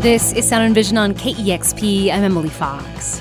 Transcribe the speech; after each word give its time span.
This 0.00 0.32
is 0.32 0.48
Sound 0.48 0.64
and 0.64 0.74
Vision 0.74 0.96
on 0.96 1.12
KEXP. 1.12 2.10
I'm 2.10 2.24
Emily 2.24 2.48
Fox. 2.48 3.20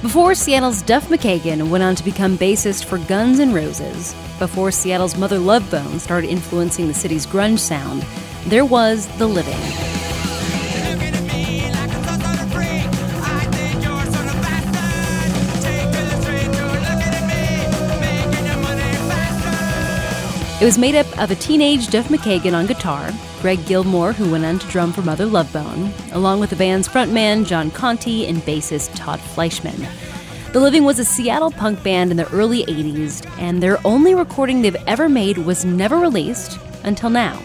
Before 0.00 0.34
Seattle's 0.34 0.80
Duff 0.80 1.08
McKagan 1.08 1.68
went 1.68 1.84
on 1.84 1.94
to 1.94 2.02
become 2.02 2.38
bassist 2.38 2.86
for 2.86 2.96
Guns 2.96 3.38
N' 3.38 3.52
Roses, 3.52 4.14
before 4.38 4.70
Seattle's 4.70 5.18
Mother 5.18 5.38
Love 5.38 5.70
Bone 5.70 5.98
started 5.98 6.30
influencing 6.30 6.88
the 6.88 6.94
city's 6.94 7.26
grunge 7.26 7.58
sound, 7.58 8.00
there 8.46 8.64
was 8.64 9.08
The 9.18 9.26
Living. 9.26 9.52
It 20.58 20.64
was 20.64 20.78
made 20.78 20.94
up 20.94 21.18
of 21.18 21.30
a 21.30 21.34
teenage 21.34 21.88
Duff 21.88 22.08
McKagan 22.08 22.54
on 22.54 22.64
guitar, 22.64 23.12
Greg 23.46 23.64
Gilmore, 23.64 24.12
who 24.12 24.28
went 24.28 24.44
on 24.44 24.58
to 24.58 24.66
drum 24.66 24.92
for 24.92 25.02
Mother 25.02 25.24
Love 25.24 25.52
Bone, 25.52 25.94
along 26.10 26.40
with 26.40 26.50
the 26.50 26.56
band's 26.56 26.88
frontman 26.88 27.46
John 27.46 27.70
Conte 27.70 28.26
and 28.26 28.38
bassist 28.38 28.96
Todd 28.96 29.20
Fleischman. 29.20 29.86
The 30.52 30.58
Living 30.58 30.82
was 30.82 30.98
a 30.98 31.04
Seattle 31.04 31.52
punk 31.52 31.80
band 31.84 32.10
in 32.10 32.16
the 32.16 32.28
early 32.32 32.64
80s, 32.64 33.24
and 33.38 33.62
their 33.62 33.78
only 33.86 34.16
recording 34.16 34.62
they've 34.62 34.74
ever 34.88 35.08
made 35.08 35.38
was 35.38 35.64
never 35.64 35.96
released 35.96 36.58
until 36.82 37.08
now. 37.08 37.40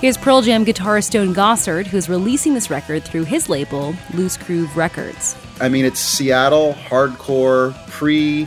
Here's 0.00 0.16
Pearl 0.16 0.40
Jam 0.40 0.64
guitarist 0.64 1.06
Stone 1.06 1.34
Gossard, 1.34 1.88
who's 1.88 2.08
releasing 2.08 2.54
this 2.54 2.70
record 2.70 3.02
through 3.02 3.24
his 3.24 3.48
label, 3.48 3.96
Loose 4.14 4.36
Groove 4.36 4.76
Records. 4.76 5.34
I 5.60 5.68
mean, 5.68 5.84
it's 5.84 5.98
Seattle 5.98 6.74
hardcore, 6.74 7.74
pre 7.88 8.46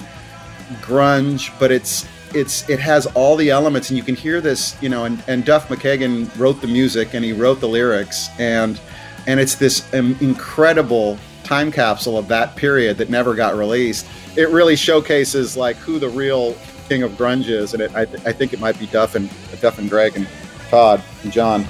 grunge, 0.79 1.51
but 1.59 1.69
it's 1.69 2.07
it's 2.35 2.69
it 2.69 2.79
has 2.79 3.05
all 3.07 3.35
the 3.35 3.49
elements 3.49 3.89
and 3.89 3.97
you 3.97 4.03
can 4.03 4.15
hear 4.15 4.41
this 4.41 4.81
you 4.81 4.89
know 4.89 5.05
and, 5.05 5.23
and 5.27 5.45
duff 5.45 5.67
mckagan 5.69 6.29
wrote 6.37 6.61
the 6.61 6.67
music 6.67 7.13
and 7.13 7.23
he 7.25 7.33
wrote 7.33 7.59
the 7.59 7.67
lyrics 7.67 8.29
and 8.39 8.79
and 9.27 9.39
it's 9.39 9.55
this 9.55 9.91
incredible 9.93 11.17
time 11.43 11.71
capsule 11.71 12.17
of 12.17 12.27
that 12.29 12.55
period 12.55 12.97
that 12.97 13.09
never 13.09 13.35
got 13.35 13.55
released. 13.55 14.07
It 14.37 14.49
really 14.49 14.75
showcases 14.75 15.57
like 15.57 15.75
who 15.75 15.99
the 15.99 16.09
real 16.09 16.55
king 16.87 17.03
of 17.03 17.11
grunge 17.13 17.47
is 17.47 17.73
and 17.73 17.83
it, 17.83 17.93
I, 17.95 18.05
th- 18.05 18.25
I 18.25 18.31
think 18.31 18.53
it 18.53 18.59
might 18.59 18.79
be 18.79 18.85
duff 18.87 19.15
and 19.15 19.29
duff 19.59 19.77
and 19.79 19.89
greg 19.89 20.15
and 20.15 20.27
todd 20.69 21.01
and 21.23 21.31
john 21.31 21.65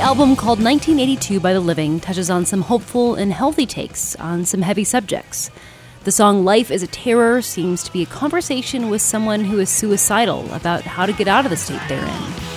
The 0.00 0.06
album 0.06 0.34
called 0.34 0.64
1982 0.64 1.40
by 1.40 1.52
The 1.52 1.60
Living 1.60 2.00
touches 2.00 2.30
on 2.30 2.46
some 2.46 2.62
hopeful 2.62 3.16
and 3.16 3.30
healthy 3.30 3.66
takes 3.66 4.16
on 4.16 4.46
some 4.46 4.62
heavy 4.62 4.82
subjects. 4.82 5.50
The 6.04 6.10
song 6.10 6.42
Life 6.42 6.70
is 6.70 6.82
a 6.82 6.86
Terror 6.86 7.42
seems 7.42 7.82
to 7.82 7.92
be 7.92 8.04
a 8.04 8.06
conversation 8.06 8.88
with 8.88 9.02
someone 9.02 9.44
who 9.44 9.58
is 9.58 9.68
suicidal 9.68 10.50
about 10.54 10.84
how 10.84 11.04
to 11.04 11.12
get 11.12 11.28
out 11.28 11.44
of 11.44 11.50
the 11.50 11.56
state 11.58 11.82
they're 11.86 12.02
in. 12.02 12.49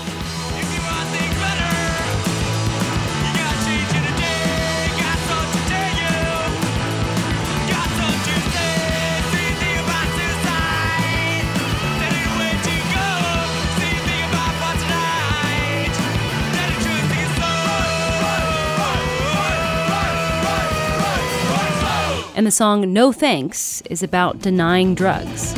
And 22.44 22.48
the 22.50 22.52
song 22.52 22.92
No 22.92 23.14
Thanks 23.14 23.80
is 23.90 24.04
about 24.04 24.40
denying 24.40 24.96
drugs. 24.96 25.54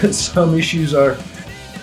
some 0.16 0.54
issues 0.54 0.94
are 0.94 1.18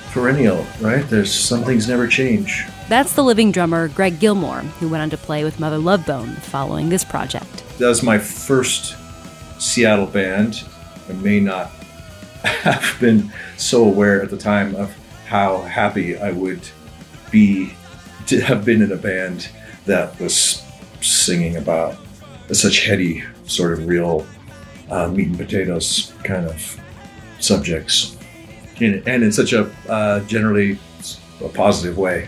perennial, 0.09 0.65
right? 0.81 1.07
There's 1.07 1.31
some 1.31 1.63
things 1.63 1.87
never 1.87 2.07
change. 2.07 2.65
That's 2.89 3.13
the 3.13 3.23
living 3.23 3.51
drummer 3.51 3.87
Greg 3.87 4.19
Gilmore, 4.19 4.61
who 4.79 4.89
went 4.89 5.03
on 5.03 5.11
to 5.11 5.17
play 5.17 5.43
with 5.43 5.59
Mother 5.59 5.77
Love 5.77 6.07
Bone 6.07 6.29
following 6.37 6.89
this 6.89 7.03
project. 7.03 7.63
That 7.77 7.89
was 7.89 8.01
my 8.01 8.17
first 8.17 8.97
Seattle 9.59 10.07
band. 10.07 10.63
I 11.07 11.13
may 11.13 11.39
not 11.39 11.69
have 12.43 12.97
been 12.99 13.31
so 13.57 13.83
aware 13.85 14.21
at 14.21 14.29
the 14.29 14.37
time 14.37 14.75
of 14.75 14.95
how 15.25 15.61
happy 15.61 16.17
I 16.17 16.31
would 16.31 16.61
be 17.31 17.73
to 18.27 18.41
have 18.41 18.65
been 18.65 18.81
in 18.81 18.91
a 18.91 18.97
band 18.97 19.49
that 19.85 20.19
was 20.19 20.63
singing 21.01 21.57
about 21.57 21.97
such 22.51 22.85
heady, 22.85 23.23
sort 23.45 23.73
of 23.73 23.87
real 23.87 24.25
uh, 24.89 25.07
meat 25.09 25.27
and 25.27 25.37
potatoes 25.37 26.13
kind 26.23 26.45
of 26.45 26.79
subjects, 27.39 28.17
and, 28.79 29.05
in 29.07 29.31
such 29.31 29.53
a 29.53 29.71
uh, 29.89 30.19
generally 30.21 30.79
a 31.43 31.49
positive 31.49 31.97
way. 31.97 32.27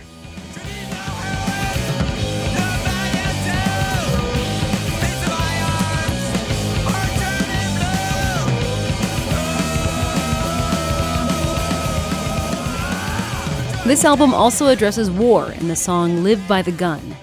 This 13.90 14.06
album 14.06 14.36
also 14.36 14.68
addresses 14.68 15.10
war 15.10 15.52
in 15.52 15.68
the 15.68 15.76
song 15.76 16.22
Live 16.22 16.48
by 16.48 16.62
the 16.62 16.72
Gun. 16.72 17.16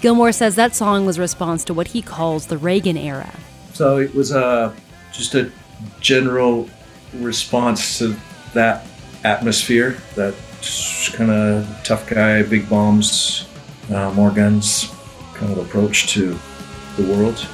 Gilmore 0.00 0.32
says 0.32 0.54
that 0.54 0.74
song 0.74 1.04
was 1.04 1.18
a 1.18 1.20
response 1.20 1.64
to 1.64 1.74
what 1.74 1.88
he 1.88 2.00
calls 2.00 2.46
the 2.46 2.56
Reagan 2.56 2.96
era. 2.96 3.30
So 3.74 3.98
it 3.98 4.14
was 4.14 4.32
uh, 4.32 4.74
just 5.12 5.34
a 5.34 5.52
general 6.00 6.70
response 7.12 7.98
to 7.98 8.16
that 8.54 8.86
atmosphere, 9.22 9.98
that 10.14 10.34
kind 11.12 11.30
of 11.30 11.68
tough 11.84 12.08
guy, 12.08 12.42
big 12.42 12.70
bombs, 12.70 13.46
uh, 13.92 14.10
more 14.12 14.30
guns 14.30 14.90
kind 15.34 15.52
of 15.52 15.58
approach 15.58 16.06
to 16.14 16.38
the 16.96 17.04
world. 17.04 17.46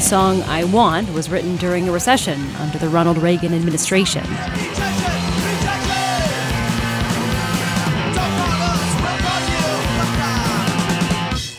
The 0.00 0.06
song 0.06 0.40
I 0.44 0.64
Want 0.64 1.12
was 1.12 1.28
written 1.28 1.56
during 1.56 1.86
a 1.86 1.92
recession 1.92 2.40
under 2.56 2.78
the 2.78 2.88
Ronald 2.88 3.18
Reagan 3.18 3.52
administration. 3.52 4.24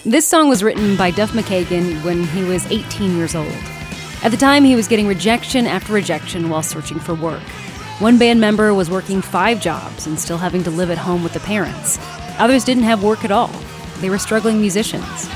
This 0.04 0.28
song 0.28 0.50
was 0.50 0.64
written 0.64 0.98
by 0.98 1.12
Duff 1.12 1.34
McKagan 1.34 2.04
when 2.04 2.24
he 2.24 2.44
was 2.44 2.66
18 2.72 3.16
years 3.16 3.36
old. 3.36 3.48
At 4.24 4.30
the 4.32 4.38
time, 4.38 4.64
he 4.64 4.76
was 4.76 4.88
getting 4.88 5.06
rejection 5.06 5.68
after 5.68 5.94
rejection 5.94 6.50
while 6.50 6.64
searching 6.64 7.00
for 7.00 7.14
work. 7.14 7.44
One 8.00 8.18
band 8.18 8.42
member 8.42 8.74
was 8.74 8.90
working 8.90 9.22
five 9.22 9.62
jobs 9.62 10.08
and 10.08 10.20
still 10.20 10.40
having 10.40 10.64
to 10.64 10.72
live 10.72 10.90
at 10.90 10.98
home 10.98 11.22
with 11.22 11.34
the 11.34 11.40
parents. 11.42 12.00
Others 12.40 12.64
didn't 12.64 12.86
have 12.86 13.04
work 13.04 13.24
at 13.24 13.32
all. 13.32 13.52
They 14.00 14.10
were 14.10 14.18
struggling 14.18 14.60
musicians. 14.60 15.30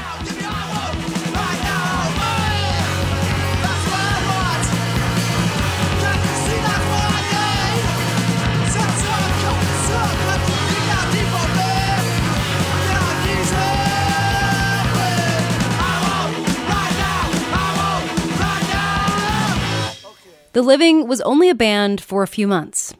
The 20.55 20.61
Living 20.61 21.05
was 21.05 21.19
only 21.19 21.49
a 21.49 21.53
band 21.53 21.99
for 21.99 22.23
a 22.23 22.28
few 22.28 22.47
months. 22.47 22.91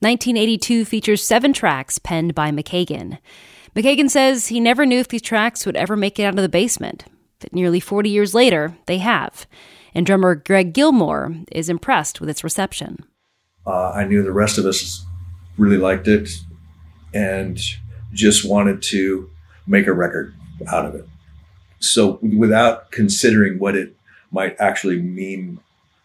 1982 0.00 0.84
features 0.84 1.22
seven 1.22 1.52
tracks 1.52 1.96
penned 2.00 2.34
by 2.34 2.50
McKagan. 2.50 3.18
McKagan 3.76 4.10
says 4.10 4.48
he 4.48 4.58
never 4.58 4.84
knew 4.84 4.98
if 4.98 5.06
these 5.06 5.22
tracks 5.22 5.64
would 5.64 5.76
ever 5.76 5.94
make 5.94 6.18
it 6.18 6.24
out 6.24 6.34
of 6.34 6.42
the 6.42 6.48
basement, 6.48 7.04
but 7.38 7.54
nearly 7.54 7.78
40 7.78 8.10
years 8.10 8.34
later, 8.34 8.76
they 8.86 8.98
have. 8.98 9.46
And 9.94 10.04
drummer 10.04 10.34
Greg 10.34 10.72
Gilmore 10.72 11.36
is 11.52 11.68
impressed 11.68 12.20
with 12.20 12.28
its 12.28 12.42
reception. 12.42 13.04
Uh, 13.64 13.90
I 13.90 14.06
knew 14.06 14.24
the 14.24 14.32
rest 14.32 14.58
of 14.58 14.66
us 14.66 15.06
really 15.56 15.78
liked 15.78 16.08
it 16.08 16.28
and 17.14 17.60
just 18.12 18.44
wanted 18.44 18.82
to 18.90 19.30
make 19.68 19.86
a 19.86 19.92
record 19.92 20.34
out 20.66 20.84
of 20.84 20.96
it. 20.96 21.06
So, 21.78 22.18
without 22.36 22.90
considering 22.90 23.60
what 23.60 23.76
it 23.76 23.94
might 24.32 24.56
actually 24.58 25.00
mean 25.00 25.60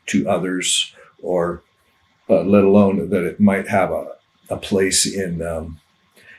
to 0.06 0.30
others 0.30 0.94
or 1.22 1.64
uh, 2.30 2.42
let 2.42 2.64
alone 2.64 3.10
that 3.10 3.24
it 3.24 3.40
might 3.40 3.68
have 3.68 3.92
a 3.92 4.20
a 4.50 4.58
place 4.58 5.06
in 5.06 5.42
um, 5.42 5.80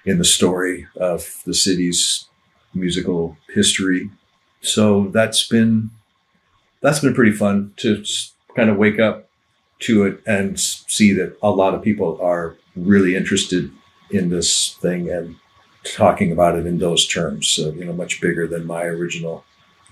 in 0.04 0.18
the 0.18 0.24
story 0.24 0.86
of 0.96 1.42
the 1.44 1.54
city's 1.54 2.26
musical 2.74 3.36
history. 3.54 4.10
So 4.60 5.08
that's 5.08 5.46
been 5.46 5.90
that's 6.80 7.00
been 7.00 7.14
pretty 7.14 7.32
fun 7.32 7.72
to 7.78 8.04
kind 8.56 8.70
of 8.70 8.76
wake 8.76 8.98
up 8.98 9.28
to 9.80 10.04
it 10.04 10.22
and 10.26 10.58
see 10.58 11.12
that 11.14 11.36
a 11.42 11.50
lot 11.50 11.74
of 11.74 11.82
people 11.82 12.18
are 12.20 12.56
really 12.76 13.16
interested 13.16 13.70
in 14.10 14.28
this 14.28 14.74
thing 14.74 15.08
and 15.08 15.36
talking 15.84 16.30
about 16.30 16.58
it 16.58 16.66
in 16.66 16.78
those 16.78 17.06
terms. 17.06 17.48
So, 17.48 17.70
you 17.72 17.84
know, 17.84 17.92
much 17.92 18.20
bigger 18.20 18.46
than 18.46 18.66
my 18.66 18.82
original 18.84 19.44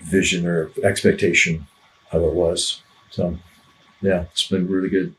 vision 0.03 0.47
or 0.47 0.71
expectation 0.83 1.67
of 2.13 2.23
it 2.23 2.35
was. 2.35 2.83
So, 3.11 3.39
yeah, 4.01 4.23
it's 4.31 4.49
been 4.49 4.69
really 4.69 4.89
good. 4.89 5.15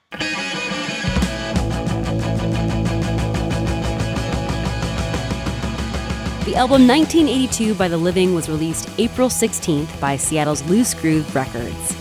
The 6.45 6.55
album 6.55 6.87
1982 6.87 7.75
by 7.75 7.87
The 7.87 7.97
Living 7.97 8.33
was 8.33 8.49
released 8.49 8.89
April 8.97 9.29
16th 9.29 9.99
by 9.99 10.17
Seattle's 10.17 10.63
Loose 10.63 10.93
Groove 10.95 11.35
Records. 11.35 11.91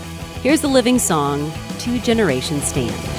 Here's 0.41 0.61
the 0.61 0.67
Living 0.67 0.97
song, 0.97 1.51
Two 1.77 1.99
Generations 1.99 2.63
Stand. 2.63 3.18